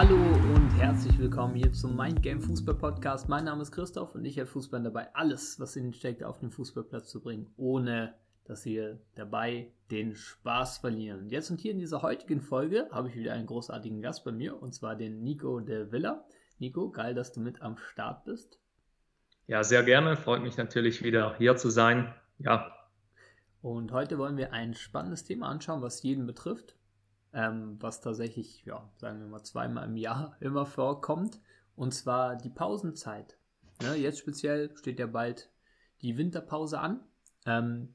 [0.00, 3.28] Hallo und herzlich willkommen hier zum Mind Game Fußball Podcast.
[3.28, 6.38] Mein Name ist Christoph und ich helfe Fußball dabei, alles, was in den steckt, auf
[6.38, 8.14] den Fußballplatz zu bringen, ohne
[8.44, 11.28] dass wir dabei den Spaß verlieren.
[11.30, 14.62] Jetzt und hier in dieser heutigen Folge habe ich wieder einen großartigen Gast bei mir
[14.62, 16.24] und zwar den Nico de Villa.
[16.60, 18.60] Nico, geil, dass du mit am Start bist.
[19.48, 20.16] Ja, sehr gerne.
[20.16, 22.14] Freut mich natürlich wieder hier zu sein.
[22.38, 22.70] Ja.
[23.62, 26.77] Und heute wollen wir ein spannendes Thema anschauen, was jeden betrifft
[27.32, 31.40] ähm, was tatsächlich, ja, sagen wir mal, zweimal im Jahr immer vorkommt,
[31.76, 33.38] und zwar die Pausenzeit.
[33.82, 35.50] Ne, jetzt speziell steht ja bald
[36.02, 37.00] die Winterpause an.
[37.46, 37.94] Ähm,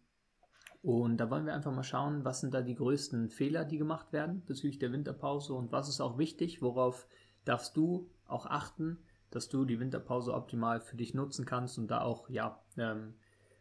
[0.81, 4.11] und da wollen wir einfach mal schauen, was sind da die größten Fehler, die gemacht
[4.11, 7.07] werden bezüglich der Winterpause und was ist auch wichtig, worauf
[7.45, 8.97] darfst du auch achten,
[9.31, 13.13] dass du die Winterpause optimal für dich nutzen kannst und da auch ja ähm,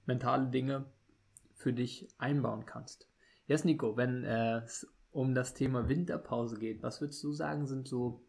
[0.04, 0.84] mentale Dinge
[1.54, 3.08] für dich einbauen kannst.
[3.46, 8.24] Jetzt Nico, wenn es um das Thema Winterpause geht, was würdest du sagen, sind so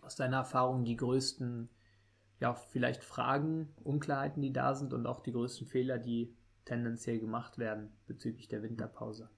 [0.00, 1.68] aus deiner Erfahrung die größten,
[2.40, 7.58] ja, vielleicht Fragen, Unklarheiten, die da sind und auch die größten Fehler, die tendenziell gemacht
[7.58, 9.28] werden bezüglich der Winterpause?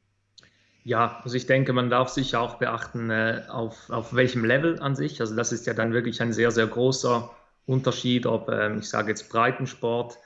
[0.83, 4.97] Ja, also ich denke, man darf sich auch beachten, äh, auf, auf welchem Level an
[4.97, 5.21] sich.
[5.21, 7.31] Also das ist ja dann wirklich ein sehr, sehr großer
[7.67, 10.19] Unterschied, ob äh, ich sage jetzt Breitensport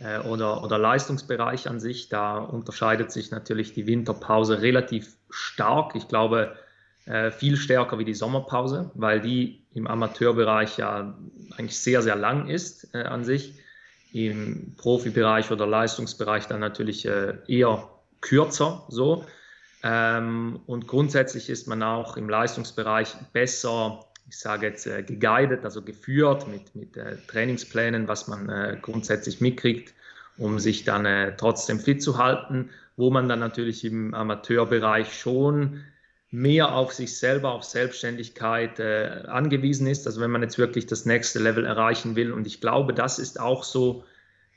[0.00, 2.08] oder, oder Leistungsbereich an sich.
[2.08, 5.94] Da unterscheidet sich natürlich die Winterpause relativ stark.
[5.94, 6.56] Ich glaube,
[7.04, 11.18] äh, viel stärker wie die Sommerpause, weil die im Amateurbereich ja
[11.56, 13.58] eigentlich sehr, sehr lang ist äh, an sich.
[14.12, 17.88] Im Profibereich oder Leistungsbereich dann natürlich äh, eher
[18.20, 19.24] kürzer so.
[19.82, 25.82] Ähm, und grundsätzlich ist man auch im Leistungsbereich besser ich sage jetzt, äh, geguidet, also
[25.82, 29.92] geführt mit, mit äh, Trainingsplänen, was man äh, grundsätzlich mitkriegt,
[30.38, 35.84] um sich dann äh, trotzdem fit zu halten, wo man dann natürlich im Amateurbereich schon
[36.30, 40.06] mehr auf sich selber, auf Selbstständigkeit äh, angewiesen ist.
[40.06, 42.32] Also wenn man jetzt wirklich das nächste Level erreichen will.
[42.32, 44.02] Und ich glaube, das ist auch so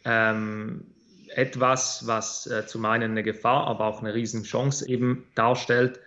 [0.06, 0.86] ähm,
[1.28, 6.00] etwas, was äh, zum einen eine Gefahr, aber auch eine Riesenchance eben darstellt,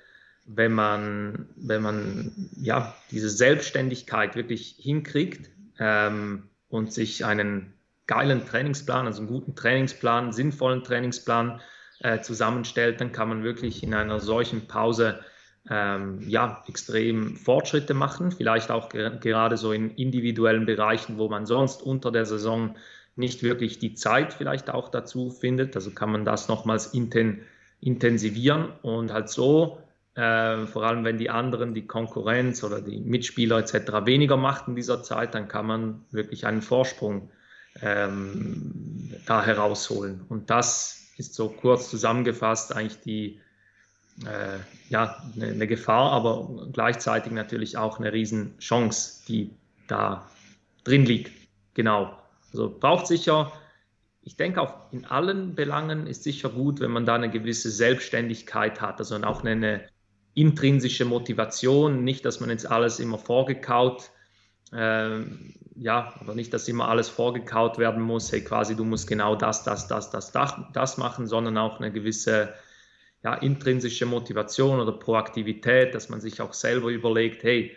[0.49, 7.75] wenn man, wenn man ja, diese Selbstständigkeit wirklich hinkriegt ähm, und sich einen
[8.07, 11.61] geilen Trainingsplan, also einen guten Trainingsplan, sinnvollen Trainingsplan
[12.01, 15.21] äh, zusammenstellt, dann kann man wirklich in einer solchen Pause
[15.69, 21.45] ähm, ja, extrem Fortschritte machen, vielleicht auch ge gerade so in individuellen Bereichen, wo man
[21.45, 22.75] sonst unter der Saison
[23.17, 25.77] nicht wirklich die Zeit vielleicht auch dazu findet.
[25.77, 27.43] Also kann man das nochmals inten
[27.81, 29.79] intensivieren und halt so
[30.19, 34.05] äh, vor allem wenn die anderen, die Konkurrenz oder die Mitspieler etc.
[34.05, 37.31] weniger macht in dieser Zeit, dann kann man wirklich einen Vorsprung
[37.83, 40.23] ähm, da herausholen.
[40.29, 43.41] Und das ist so kurz zusammengefasst eigentlich die,
[44.27, 44.59] äh,
[44.89, 49.53] ja, eine, eine, Gefahr, aber gleichzeitig natürlich auch eine Riesenchance, die
[49.87, 50.29] da
[50.83, 51.31] drin liegt.
[51.75, 52.19] Genau.
[52.51, 53.53] Also braucht sicher,
[54.23, 58.81] ich denke auch in allen Belangen ist sicher gut, wenn man da eine gewisse Selbstständigkeit
[58.81, 59.89] hat, also auch eine,
[60.35, 64.11] intrinsische Motivation, nicht, dass man jetzt alles immer vorgekaut,
[64.73, 65.21] äh,
[65.77, 69.65] ja, oder nicht, dass immer alles vorgekaut werden muss, hey, quasi du musst genau das,
[69.65, 72.55] das, das, das, das, das machen, sondern auch eine gewisse
[73.23, 77.77] ja, intrinsische Motivation oder Proaktivität, dass man sich auch selber überlegt, hey,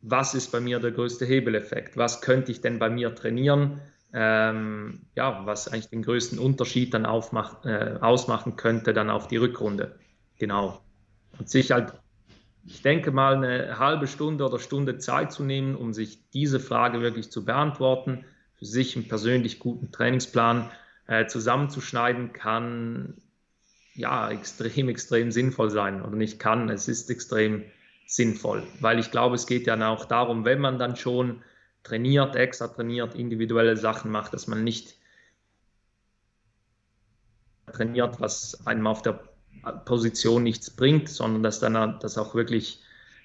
[0.00, 1.96] was ist bei mir der größte Hebeleffekt?
[1.96, 3.80] Was könnte ich denn bei mir trainieren?
[4.12, 9.36] Ähm, ja, was eigentlich den größten Unterschied dann aufmach, äh, ausmachen könnte dann auf die
[9.36, 9.98] Rückrunde.
[10.38, 10.80] Genau
[11.38, 11.92] und sich halt,
[12.66, 17.00] ich denke mal, eine halbe Stunde oder Stunde Zeit zu nehmen, um sich diese Frage
[17.00, 18.24] wirklich zu beantworten,
[18.56, 20.70] für sich einen persönlich guten Trainingsplan
[21.06, 23.14] äh, zusammenzuschneiden, kann
[23.94, 26.02] ja extrem, extrem sinnvoll sein.
[26.02, 27.64] Oder nicht kann, es ist extrem
[28.06, 31.42] sinnvoll, weil ich glaube, es geht ja auch darum, wenn man dann schon
[31.82, 34.96] trainiert, extra trainiert, individuelle Sachen macht, dass man nicht
[37.72, 39.20] trainiert, was einem auf der
[39.84, 42.82] Position nichts bringt, sondern dass dann das auch wirklich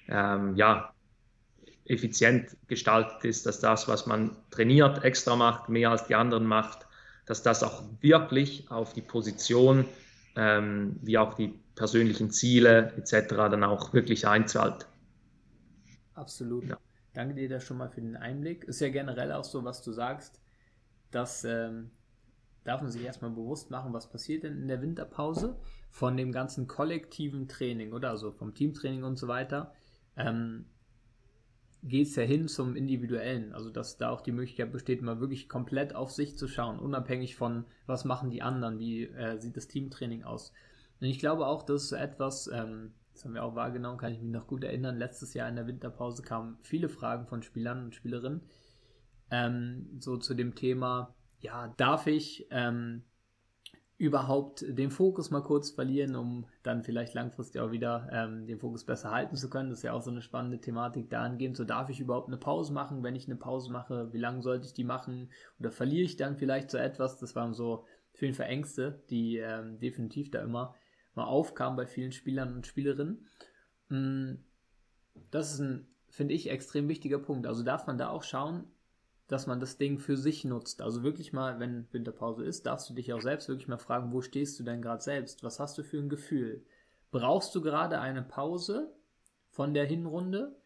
[0.08, 0.92] ähm, ja,
[1.86, 6.86] effizient gestaltet ist, dass das, was man trainiert, extra macht, mehr als die anderen macht,
[7.26, 9.86] dass das auch wirklich auf die Position
[10.36, 13.28] ähm, wie auch die persönlichen Ziele etc.
[13.28, 14.86] dann auch wirklich einzahlt.
[16.14, 16.64] Absolut.
[16.68, 16.78] Ja.
[17.12, 18.64] Danke dir da schon mal für den Einblick.
[18.64, 20.40] Ist ja generell auch so, was du sagst,
[21.10, 21.90] dass ähm,
[22.64, 25.56] darf man sich erstmal bewusst machen, was passiert denn in der Winterpause
[25.90, 28.10] von dem ganzen kollektiven Training, oder?
[28.10, 29.72] Also vom Teamtraining und so weiter.
[30.16, 30.66] Ähm,
[31.82, 33.52] geht es ja hin zum Individuellen.
[33.52, 37.36] Also, dass da auch die Möglichkeit besteht, mal wirklich komplett auf sich zu schauen, unabhängig
[37.36, 40.52] von, was machen die anderen, wie äh, sieht das Teamtraining aus.
[41.00, 44.12] Und ich glaube auch, das ist so etwas, ähm, Das haben wir auch wahrgenommen, kann
[44.12, 44.98] ich mich noch gut erinnern.
[44.98, 48.40] Letztes Jahr in der Winterpause kamen viele Fragen von Spielern und Spielerinnen.
[49.30, 53.02] Ähm, so zu dem Thema, ja, darf ich ähm,
[53.96, 58.84] überhaupt den Fokus mal kurz verlieren, um dann vielleicht langfristig auch wieder ähm, den Fokus
[58.84, 59.70] besser halten zu können.
[59.70, 61.56] Das ist ja auch so eine spannende Thematik dahingehend.
[61.56, 63.02] So darf ich überhaupt eine Pause machen?
[63.04, 65.30] Wenn ich eine Pause mache, wie lange sollte ich die machen?
[65.60, 67.18] Oder verliere ich dann vielleicht so etwas?
[67.18, 70.74] Das waren so vielen Verängste, die ähm, definitiv da immer
[71.14, 73.26] mal aufkamen bei vielen Spielern und Spielerinnen.
[73.90, 74.34] Mm,
[75.30, 77.46] das ist ein, finde ich, extrem wichtiger Punkt.
[77.46, 78.64] Also darf man da auch schauen,
[79.26, 80.82] dass man das Ding für sich nutzt.
[80.82, 84.20] Also wirklich mal, wenn Winterpause ist, darfst du dich auch selbst wirklich mal fragen, wo
[84.20, 85.42] stehst du denn gerade selbst?
[85.42, 86.64] Was hast du für ein Gefühl?
[87.10, 88.94] Brauchst du gerade eine Pause
[89.50, 90.56] von der Hinrunde?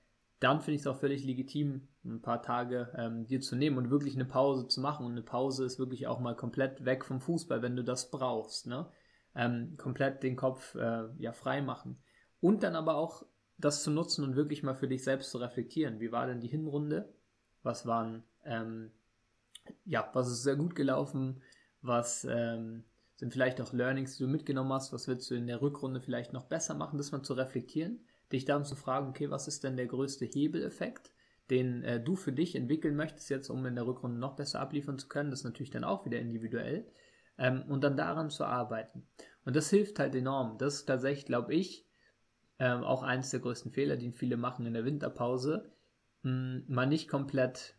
[0.40, 3.90] Dann finde ich es auch völlig legitim, ein paar Tage ähm, dir zu nehmen und
[3.90, 5.06] wirklich eine Pause zu machen.
[5.06, 8.66] Und eine Pause ist wirklich auch mal komplett weg vom Fußball, wenn du das brauchst.
[8.66, 8.88] Ne?
[9.34, 12.02] Ähm, komplett den Kopf äh, ja, frei machen.
[12.40, 13.24] Und dann aber auch
[13.56, 16.00] das zu nutzen und wirklich mal für dich selbst zu reflektieren.
[16.00, 17.12] Wie war denn die Hinrunde?
[17.62, 18.90] Was waren ähm,
[19.84, 21.42] ja, was ist sehr gut gelaufen?
[21.82, 22.84] Was ähm,
[23.16, 24.92] sind vielleicht auch Learnings, die du mitgenommen hast?
[24.92, 26.98] Was willst du in der Rückrunde vielleicht noch besser machen?
[26.98, 28.00] Das mal zu reflektieren,
[28.32, 31.12] dich dann zu fragen, okay, was ist denn der größte Hebeleffekt,
[31.50, 34.98] den äh, du für dich entwickeln möchtest jetzt, um in der Rückrunde noch besser abliefern
[34.98, 35.30] zu können?
[35.30, 36.86] Das ist natürlich dann auch wieder individuell.
[37.38, 39.06] Ähm, und dann daran zu arbeiten.
[39.44, 40.58] Und das hilft halt enorm.
[40.58, 41.86] Das ist tatsächlich, glaube ich,
[42.58, 45.70] ähm, auch eines der größten Fehler, die viele machen in der Winterpause,
[46.22, 47.77] mh, hm, mal nicht komplett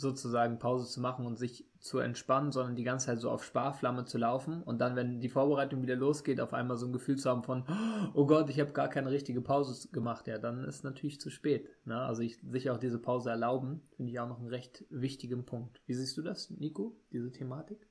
[0.00, 4.04] sozusagen Pause zu machen und sich zu entspannen, sondern die ganze Zeit so auf Sparflamme
[4.04, 7.28] zu laufen und dann, wenn die Vorbereitung wieder losgeht, auf einmal so ein Gefühl zu
[7.30, 7.64] haben von,
[8.14, 11.68] oh Gott, ich habe gar keine richtige Pause gemacht, ja, dann ist natürlich zu spät.
[11.84, 11.98] Ne?
[12.00, 15.80] Also ich, sich auch diese Pause erlauben, finde ich auch noch einen recht wichtigen Punkt.
[15.86, 17.86] Wie siehst du das, Nico, diese Thematik?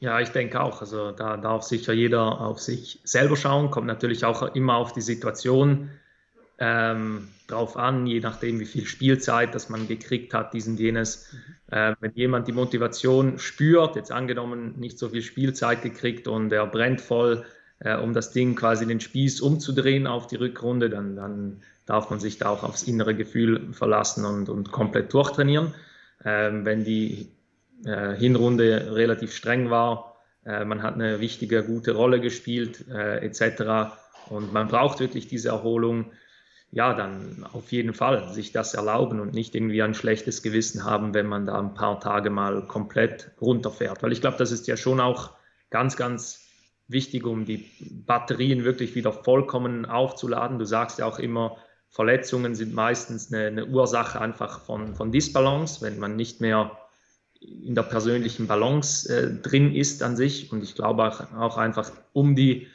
[0.00, 0.80] Ja, ich denke auch.
[0.80, 5.02] Also da darf sicher jeder auf sich selber schauen, kommt natürlich auch immer auf die
[5.02, 5.90] Situation
[6.60, 11.34] ähm, drauf an, je nachdem, wie viel Spielzeit das man gekriegt hat, diesen jenes.
[11.70, 16.66] Äh, wenn jemand die Motivation spürt, jetzt angenommen nicht so viel Spielzeit gekriegt und er
[16.66, 17.44] brennt voll,
[17.80, 22.20] äh, um das Ding quasi den Spieß umzudrehen auf die Rückrunde, dann, dann darf man
[22.20, 25.74] sich da auch aufs innere Gefühl verlassen und, und komplett durchtrainieren.
[26.24, 27.32] Ähm, wenn die
[27.86, 33.94] äh, Hinrunde relativ streng war, äh, man hat eine wichtige, gute Rolle gespielt, äh, etc.
[34.28, 36.12] Und man braucht wirklich diese Erholung
[36.72, 41.14] ja, dann auf jeden Fall sich das erlauben und nicht irgendwie ein schlechtes Gewissen haben,
[41.14, 44.02] wenn man da ein paar Tage mal komplett runterfährt.
[44.02, 45.32] Weil ich glaube, das ist ja schon auch
[45.70, 46.46] ganz, ganz
[46.86, 47.68] wichtig, um die
[48.06, 50.58] Batterien wirklich wieder vollkommen aufzuladen.
[50.58, 51.56] Du sagst ja auch immer,
[51.88, 56.78] Verletzungen sind meistens eine, eine Ursache einfach von, von Disbalance, wenn man nicht mehr
[57.40, 60.52] in der persönlichen Balance äh, drin ist an sich.
[60.52, 62.68] Und ich glaube auch, auch einfach, um die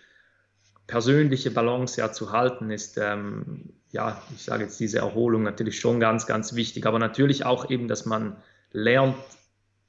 [0.87, 6.01] persönliche Balance ja zu halten, ist, ähm, ja, ich sage jetzt diese Erholung natürlich schon
[6.01, 6.85] ganz, ganz wichtig.
[6.85, 8.35] Aber natürlich auch eben, dass man
[8.71, 9.15] lernt,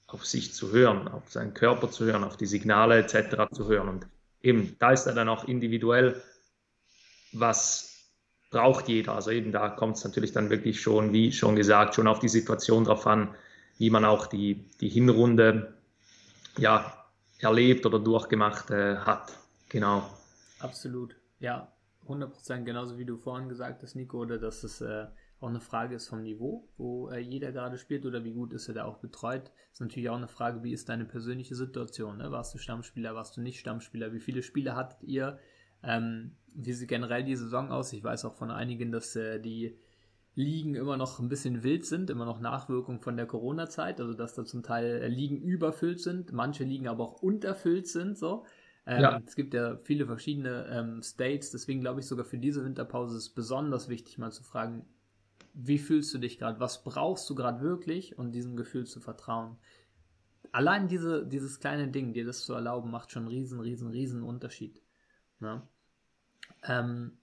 [0.07, 3.53] auf sich zu hören, auf seinen Körper zu hören, auf die Signale etc.
[3.53, 3.89] zu hören.
[3.89, 4.07] Und
[4.41, 6.23] eben, da ist er dann auch individuell,
[7.33, 8.13] was
[8.53, 9.15] braucht jeder.
[9.15, 12.29] Also eben da kommt es natürlich dann wirklich schon, wie schon gesagt, schon auf die
[12.29, 13.35] Situation drauf an,
[13.79, 15.75] wie man auch die, die Hinrunde
[16.57, 17.05] ja,
[17.41, 19.37] erlebt oder durchgemacht äh, hat.
[19.69, 20.09] Genau.
[20.61, 21.67] Absolut, ja,
[22.09, 25.07] 100% genauso wie du vorhin gesagt hast, Nico, oder dass es äh,
[25.41, 28.69] auch eine Frage ist vom Niveau, wo äh, jeder gerade spielt oder wie gut ist
[28.69, 29.53] er da auch betreut.
[29.73, 32.19] Ist natürlich auch eine Frage, wie ist deine persönliche Situation?
[32.19, 32.31] Ne?
[32.31, 34.13] Warst du Stammspieler, warst du nicht Stammspieler?
[34.13, 35.39] Wie viele Spiele hattet ihr?
[35.83, 37.93] Ähm, wie sieht generell die Saison aus?
[37.93, 39.79] Ich weiß auch von einigen, dass äh, die
[40.35, 44.35] Ligen immer noch ein bisschen wild sind, immer noch Nachwirkung von der Corona-Zeit, also dass
[44.35, 48.45] da zum Teil äh, Ligen überfüllt sind, manche Ligen aber auch unterfüllt sind, so.
[48.87, 49.23] Ähm, ja.
[49.27, 53.23] Es gibt ja viele verschiedene ähm, States, deswegen glaube ich sogar für diese Winterpause ist
[53.25, 54.87] es besonders wichtig, mal zu fragen,
[55.55, 59.57] wie fühlst du dich gerade, was brauchst du gerade wirklich und diesem Gefühl zu vertrauen.
[60.53, 64.23] Allein diese, dieses kleine Ding, dir das zu erlauben, macht schon einen riesen, riesen, riesen
[64.23, 64.81] Unterschied.
[65.41, 65.63] Ne?
[66.63, 67.19] Ähm,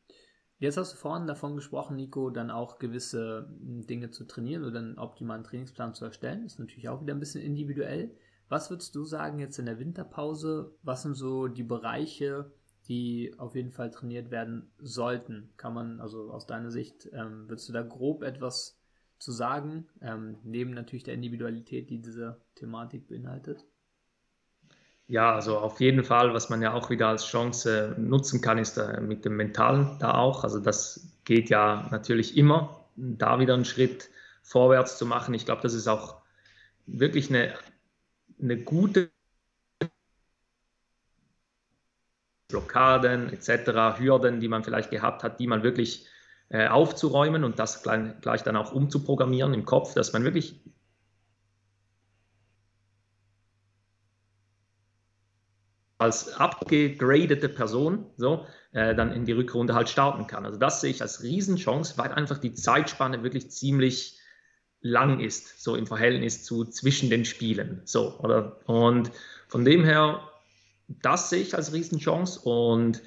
[0.59, 4.79] jetzt hast du vorhin davon gesprochen, Nico, dann auch gewisse hm, Dinge zu trainieren oder
[4.79, 6.45] einen optimalen Trainingsplan zu erstellen.
[6.45, 8.11] Ist natürlich auch wieder ein bisschen individuell.
[8.53, 10.75] Was würdest du sagen jetzt in der Winterpause?
[10.83, 12.51] Was sind so die Bereiche,
[12.87, 15.49] die auf jeden Fall trainiert werden sollten?
[15.57, 18.77] Kann man, also aus deiner Sicht, ähm, würdest du da grob etwas
[19.17, 23.65] zu sagen, ähm, neben natürlich der Individualität, die diese Thematik beinhaltet?
[25.07, 28.77] Ja, also auf jeden Fall, was man ja auch wieder als Chance nutzen kann, ist
[28.77, 30.43] äh, mit dem Mentalen da auch.
[30.43, 34.11] Also das geht ja natürlich immer, da wieder einen Schritt
[34.43, 35.33] vorwärts zu machen.
[35.33, 36.21] Ich glaube, das ist auch
[36.85, 37.55] wirklich eine
[38.41, 39.11] eine gute
[42.49, 46.07] Blockaden etc., Hürden, die man vielleicht gehabt hat, die man wirklich
[46.49, 50.61] äh, aufzuräumen und das gleich, dann auch umzuprogrammieren im Kopf, dass man wirklich
[55.97, 60.45] als abgegradete Person so äh, dann in die Rückrunde halt starten kann.
[60.45, 64.19] Also das sehe ich als Riesenchance, weil einfach die Zeitspanne wirklich ziemlich
[64.83, 67.81] lang ist, so im Verhältnis zu zwischen den Spielen.
[67.85, 68.59] So, oder?
[68.65, 69.11] Und
[69.47, 70.21] von dem her,
[71.01, 73.01] das sehe ich als Riesenchance und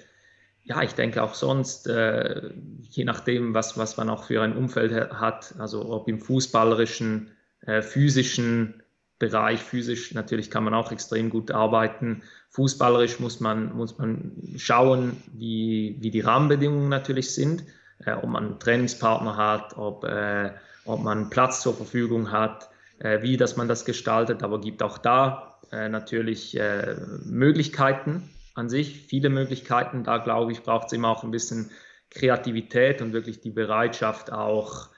[0.65, 2.51] ja, ich denke auch sonst, äh,
[2.83, 7.31] je nachdem, was, was man auch für ein Umfeld hat, also ob im fußballerischen,
[7.61, 8.83] äh, physischen
[9.19, 12.23] Bereich, physisch natürlich kann man auch extrem gut arbeiten.
[12.51, 17.65] Fußballerisch muss man, muss man schauen, wie, wie die Rahmenbedingungen natürlich sind,
[18.05, 20.53] äh, ob man einen Trainingspartner hat, ob, äh,
[20.87, 24.99] ob man Platz zur Verfügung hat, äh, wie dass man das gestaltet, aber gibt auch
[24.99, 30.05] da äh, natürlich äh, Möglichkeiten an sich, viele Möglichkeiten.
[30.05, 31.71] Da glaube ich, braucht es immer auch ein bisschen
[32.11, 34.89] Kreativität und wirklich die Bereitschaft auch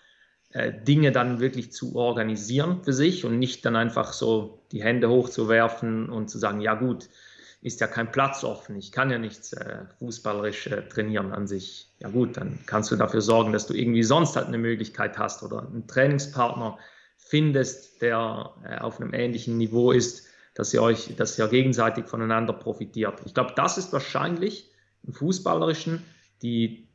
[0.55, 6.09] Dinge dann wirklich zu organisieren für sich und nicht dann einfach so die Hände hochzuwerfen
[6.09, 7.11] und zu sagen, ja gut,
[7.61, 11.91] ist ja kein Platz offen, ich kann ja nichts äh, fußballerisch äh, trainieren an sich.
[11.99, 15.43] Ja gut, dann kannst du dafür sorgen, dass du irgendwie sonst halt eine Möglichkeit hast
[15.43, 16.79] oder einen Trainingspartner
[17.17, 22.53] findest, der äh, auf einem ähnlichen Niveau ist, dass ihr euch, dass ihr gegenseitig voneinander
[22.53, 23.21] profitiert.
[23.25, 24.71] Ich glaube, das ist wahrscheinlich
[25.03, 26.05] im Fußballerischen
[26.43, 26.89] die,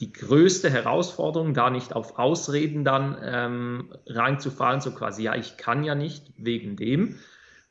[0.00, 5.84] die größte Herausforderung, da nicht auf Ausreden dann ähm, reinzufallen, so quasi, ja, ich kann
[5.84, 7.18] ja nicht wegen dem.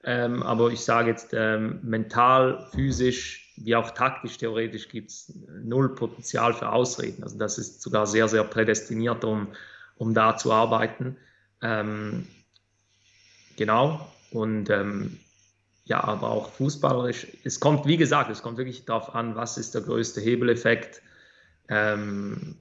[0.09, 5.33] Ähm, aber ich sage jetzt, ähm, mental, physisch, wie auch taktisch, theoretisch gibt es
[5.63, 7.23] null Potenzial für Ausreden.
[7.23, 9.49] Also das ist sogar sehr, sehr prädestiniert, um,
[9.97, 11.17] um da zu arbeiten.
[11.61, 12.25] Ähm,
[13.57, 14.09] genau.
[14.31, 15.19] Und ähm,
[15.83, 17.27] ja, aber auch fußballerisch.
[17.43, 21.01] Es kommt, wie gesagt, es kommt wirklich darauf an, was ist der größte Hebeleffekt
[21.67, 22.55] ähm,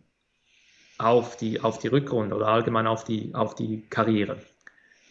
[0.99, 4.43] auf, die, auf die Rückrunde oder allgemein auf die, auf die Karriere.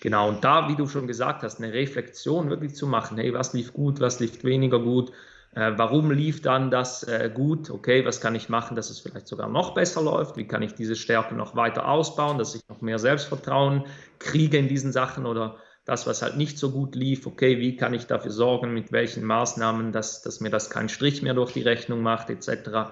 [0.01, 3.53] Genau, und da, wie du schon gesagt hast, eine Reflexion wirklich zu machen, hey, was
[3.53, 5.11] lief gut, was lief weniger gut,
[5.55, 9.27] äh, warum lief dann das äh, gut, okay, was kann ich machen, dass es vielleicht
[9.27, 12.81] sogar noch besser läuft, wie kann ich diese Stärke noch weiter ausbauen, dass ich noch
[12.81, 13.85] mehr Selbstvertrauen
[14.19, 17.93] kriege in diesen Sachen oder das, was halt nicht so gut lief, okay, wie kann
[17.93, 21.61] ich dafür sorgen, mit welchen Maßnahmen, dass, dass mir das keinen Strich mehr durch die
[21.61, 22.91] Rechnung macht, etc.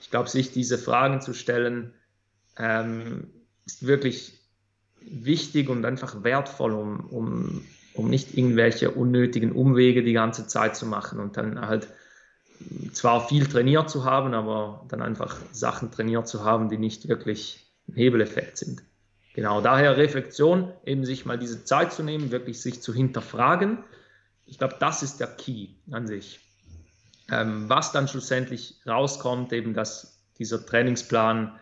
[0.00, 1.92] Ich glaube, sich diese Fragen zu stellen,
[2.56, 3.30] ähm,
[3.66, 4.41] ist wirklich
[5.10, 10.86] wichtig und einfach wertvoll, um, um, um nicht irgendwelche unnötigen Umwege die ganze Zeit zu
[10.86, 11.88] machen und dann halt
[12.92, 17.66] zwar viel trainiert zu haben, aber dann einfach Sachen trainiert zu haben, die nicht wirklich
[17.88, 18.82] ein Hebeleffekt sind.
[19.34, 23.78] Genau, daher Reflexion, eben sich mal diese Zeit zu nehmen, wirklich sich zu hinterfragen.
[24.46, 26.40] Ich glaube, das ist der Key an sich.
[27.30, 31.58] Ähm, was dann schlussendlich rauskommt, eben dass dieser Trainingsplan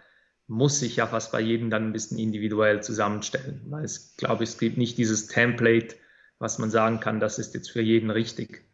[0.50, 4.50] muss sich ja fast bei jedem dann ein bisschen individuell zusammenstellen, weil es, glaube ich,
[4.50, 5.94] es gibt nicht dieses Template,
[6.40, 8.64] was man sagen kann, das ist jetzt für jeden richtig.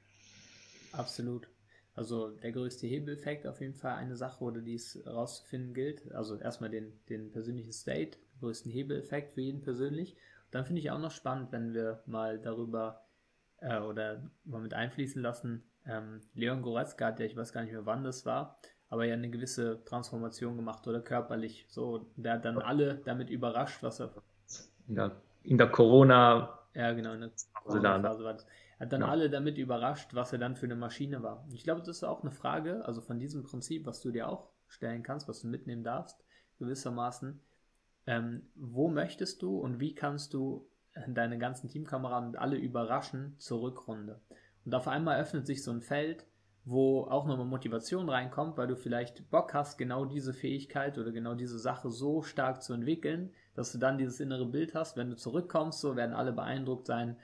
[0.92, 1.49] Absolut.
[1.95, 6.12] Also der größte Hebeleffekt auf jeden Fall eine Sache, oder die es rauszufinden gilt.
[6.12, 10.16] Also erstmal den, den persönlichen State, größten Hebeleffekt für jeden persönlich.
[10.50, 13.04] dann finde ich auch noch spannend, wenn wir mal darüber
[13.61, 17.85] äh, oder mal mit einfließen lassen, ähm, Leon Goretzka ja, ich weiß gar nicht mehr
[17.85, 21.66] wann das war, aber ja eine gewisse Transformation gemacht oder körperlich.
[21.69, 24.11] So, der hat dann alle damit überrascht, was er.
[24.88, 25.12] In der,
[25.43, 26.59] in der Corona.
[26.75, 27.31] Ja, genau, in der
[27.64, 28.47] Corona-Phase war das.
[28.78, 29.09] Er hat dann ja.
[29.09, 31.47] alle damit überrascht, was er dann für eine Maschine war.
[31.52, 34.50] Ich glaube, das ist auch eine Frage, also von diesem Prinzip, was du dir auch
[34.69, 36.23] stellen kannst, was du mitnehmen darfst,
[36.59, 37.40] gewissermaßen
[38.07, 40.69] ähm, wo möchtest du und wie kannst du
[41.09, 44.21] deine ganzen Teamkameraden alle überraschen zur Rückrunde?
[44.64, 46.26] Und auf einmal öffnet sich so ein Feld,
[46.66, 51.35] wo auch nochmal Motivation reinkommt, weil du vielleicht Bock hast, genau diese Fähigkeit oder genau
[51.35, 54.99] diese Sache so stark zu entwickeln, dass du dann dieses innere Bild hast.
[54.99, 57.16] Wenn du zurückkommst, so werden alle beeindruckt sein,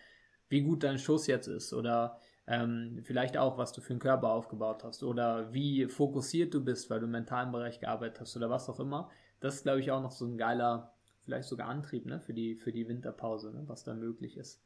[0.48, 4.30] wie gut dein Schuss jetzt ist oder ähm, vielleicht auch, was du für einen Körper
[4.30, 8.48] aufgebaut hast oder wie fokussiert du bist, weil du im mentalen Bereich gearbeitet hast oder
[8.48, 9.10] was auch immer
[9.42, 10.94] das ist, glaube ich, auch noch so ein geiler,
[11.24, 14.62] vielleicht sogar Antrieb ne, für, die, für die Winterpause, ne, was da möglich ist.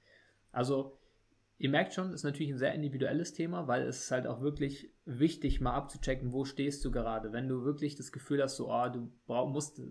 [0.53, 0.99] Also,
[1.59, 4.93] ihr merkt schon, ist natürlich ein sehr individuelles Thema, weil es ist halt auch wirklich
[5.05, 7.33] wichtig, mal abzuchecken, wo stehst du gerade.
[7.33, 9.11] Wenn du wirklich das Gefühl hast, so, oh, du
[9.47, 9.83] musst, äh,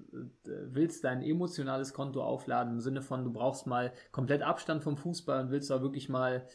[0.44, 5.44] willst dein emotionales Konto aufladen, im Sinne von, du brauchst mal komplett Abstand vom Fußball
[5.44, 6.48] und willst auch wirklich mal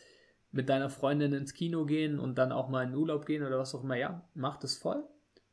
[0.53, 3.59] mit deiner Freundin ins Kino gehen und dann auch mal in den Urlaub gehen oder
[3.59, 5.05] was auch immer, ja, mach das voll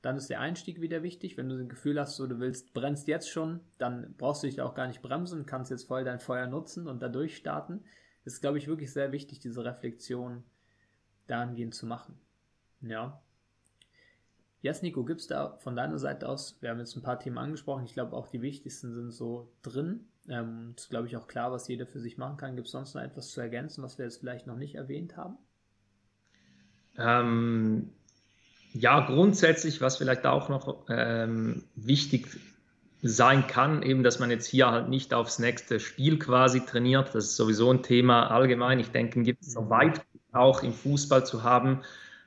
[0.01, 1.37] dann ist der Einstieg wieder wichtig.
[1.37, 4.61] Wenn du das Gefühl hast, so du willst, brennst jetzt schon, dann brauchst du dich
[4.61, 7.83] auch gar nicht bremsen, kannst jetzt voll dein Feuer nutzen und da durchstarten.
[8.27, 10.43] Ist, glaube ich, wirklich sehr wichtig, diese Reflexion
[11.27, 12.19] dahingehend zu machen.
[12.81, 13.21] Ja.
[14.61, 17.37] Yes, Nico, gibt es da von deiner Seite aus, wir haben jetzt ein paar Themen
[17.37, 20.09] angesprochen, ich glaube auch die wichtigsten sind so drin.
[20.27, 22.57] Ähm, ist, glaube ich, auch klar, was jeder für sich machen kann.
[22.57, 25.37] Gibt es sonst noch etwas zu ergänzen, was wir jetzt vielleicht noch nicht erwähnt haben?
[26.97, 27.93] Ähm,
[28.73, 32.27] ja, grundsätzlich, was vielleicht auch noch ähm, wichtig
[33.01, 37.13] sein kann, eben, dass man jetzt hier halt nicht aufs nächste Spiel quasi trainiert.
[37.13, 38.79] Das ist sowieso ein Thema allgemein.
[38.79, 39.69] Ich denke, gibt es so mhm.
[39.69, 40.01] weit
[40.31, 41.81] auch im Fußball zu haben,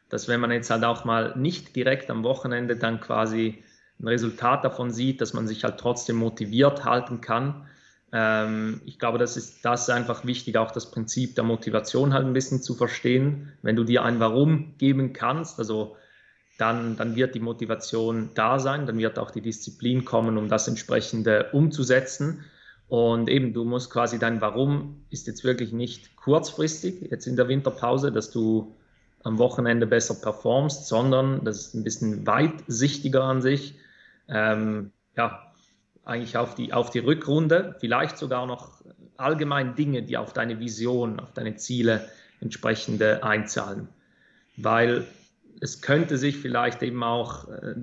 [0.08, 3.62] dass wenn man jetzt halt auch mal nicht direkt am Wochenende dann quasi
[4.00, 7.66] ein Resultat davon sieht, dass man sich halt trotzdem motiviert halten kann.
[8.12, 12.26] Ähm, ich glaube, das ist, das ist einfach wichtig, auch das Prinzip der Motivation halt
[12.26, 13.52] ein bisschen zu verstehen.
[13.62, 15.96] Wenn du dir ein Warum geben kannst, also
[16.60, 20.68] dann, dann wird die Motivation da sein, dann wird auch die Disziplin kommen, um das
[20.68, 22.44] entsprechende umzusetzen.
[22.88, 27.48] Und eben, du musst quasi dein Warum ist jetzt wirklich nicht kurzfristig, jetzt in der
[27.48, 28.74] Winterpause, dass du
[29.22, 33.74] am Wochenende besser performst, sondern das ist ein bisschen weitsichtiger an sich.
[34.28, 35.52] Ähm, ja,
[36.04, 38.82] eigentlich auf die, auf die Rückrunde, vielleicht sogar noch
[39.16, 42.08] allgemein Dinge, die auf deine Vision, auf deine Ziele
[42.40, 43.88] entsprechende einzahlen.
[44.56, 45.06] Weil
[45.60, 47.74] es könnte sich vielleicht eben auch, äh,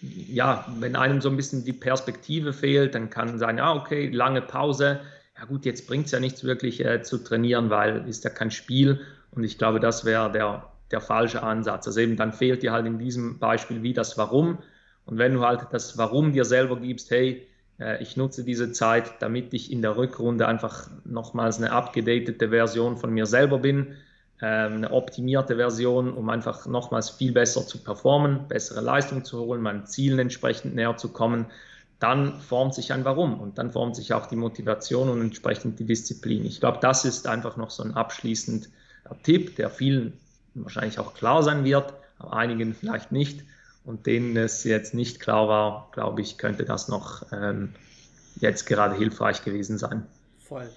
[0.00, 4.42] ja, wenn einem so ein bisschen die Perspektive fehlt, dann kann sein, ja, okay, lange
[4.42, 5.00] Pause,
[5.38, 8.50] ja gut, jetzt bringt es ja nichts wirklich äh, zu trainieren, weil ist ja kein
[8.50, 9.00] Spiel
[9.30, 11.86] und ich glaube, das wäre der, der falsche Ansatz.
[11.86, 14.58] Also eben dann fehlt dir halt in diesem Beispiel wie das Warum.
[15.04, 17.46] Und wenn du halt das Warum dir selber gibst, hey,
[17.78, 22.96] äh, ich nutze diese Zeit, damit ich in der Rückrunde einfach nochmals eine abgedatete Version
[22.96, 23.94] von mir selber bin,
[24.46, 29.86] eine optimierte Version, um einfach nochmals viel besser zu performen, bessere Leistung zu holen, meinen
[29.86, 31.46] Zielen entsprechend näher zu kommen,
[31.98, 35.84] dann formt sich ein Warum und dann formt sich auch die Motivation und entsprechend die
[35.84, 36.44] Disziplin.
[36.44, 38.68] Ich glaube, das ist einfach noch so ein abschließend
[39.24, 40.12] Tipp, der vielen
[40.54, 43.42] wahrscheinlich auch klar sein wird, aber einigen vielleicht nicht.
[43.84, 47.70] Und denen es jetzt nicht klar war, glaube ich, könnte das noch ähm,
[48.36, 50.06] jetzt gerade hilfreich gewesen sein.
[50.38, 50.68] Voll.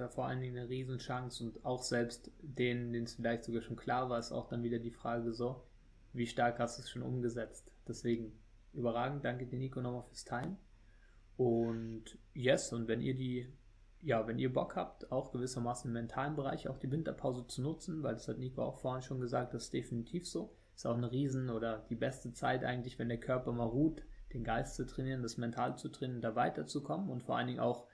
[0.00, 3.76] Ja vor allen Dingen eine Riesenchance und auch selbst denen, denen es vielleicht sogar schon
[3.76, 5.62] klar war, ist auch dann wieder die Frage so,
[6.14, 7.70] wie stark hast du es schon umgesetzt?
[7.86, 8.32] Deswegen
[8.72, 10.56] überragend, danke dir Nico nochmal fürs Teilen.
[11.36, 13.46] Und yes, und wenn ihr die
[14.02, 18.02] ja, wenn ihr Bock habt, auch gewissermaßen im mentalen Bereich auch die Winterpause zu nutzen,
[18.02, 20.56] weil das hat Nico auch vorhin schon gesagt, das ist definitiv so.
[20.74, 24.44] Ist auch eine Riesen- oder die beste Zeit eigentlich, wenn der Körper mal ruht, den
[24.44, 27.86] Geist zu trainieren, das Mental zu trainieren, da weiterzukommen und vor allen Dingen auch,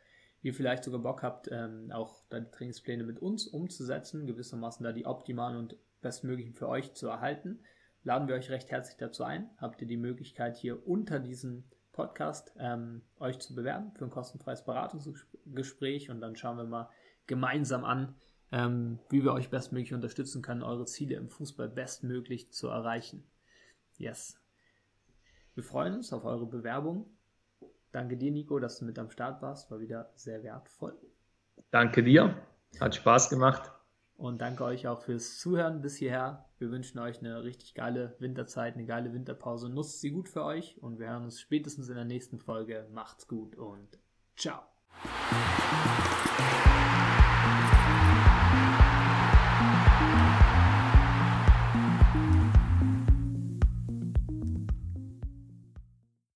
[0.47, 4.93] ihr vielleicht sogar Bock habt, ähm, auch da die Trainingspläne mit uns umzusetzen, gewissermaßen da
[4.93, 7.59] die optimalen und bestmöglichen für euch zu erhalten,
[8.05, 9.51] laden wir euch recht herzlich dazu ein.
[9.59, 14.65] Habt ihr die Möglichkeit hier unter diesem Podcast ähm, euch zu bewerben für ein kostenfreies
[14.65, 16.91] Beratungsgespräch und dann schauen wir mal
[17.27, 18.15] gemeinsam an,
[18.53, 23.25] ähm, wie wir euch bestmöglich unterstützen können, eure Ziele im Fußball bestmöglich zu erreichen.
[23.97, 24.41] Yes.
[25.55, 27.16] Wir freuen uns auf eure Bewerbung.
[27.97, 29.71] Danke dir, Nico, dass du mit am Start warst.
[29.71, 30.99] War wieder sehr wertvoll.
[31.71, 32.37] Danke dir.
[32.79, 33.73] Hat Spaß gemacht.
[34.19, 36.45] Und danke euch auch fürs Zuhören bis hierher.
[36.59, 39.71] Wir wünschen euch eine richtig geile Winterzeit, eine geile Winterpause.
[39.71, 42.87] Nutzt sie gut für euch und wir hören uns spätestens in der nächsten Folge.
[42.93, 43.99] Macht's gut und
[44.37, 44.61] ciao.